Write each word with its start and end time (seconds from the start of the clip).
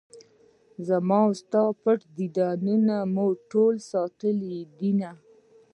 زما 0.87 1.19
وستا 1.29 1.63
پټ 1.81 1.99
دیدنونه 2.17 2.95
مې 3.13 3.27
ټول 3.51 3.73
ساتلي 3.91 4.57
دي 4.77 4.91